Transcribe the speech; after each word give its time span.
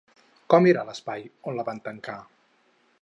Com 0.53 0.69
era 0.71 0.85
l'espai 0.87 1.27
on 1.51 1.59
la 1.59 1.67
van 1.71 1.83
tancar? 1.89 2.17